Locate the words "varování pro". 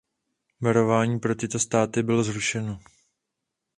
0.61-1.35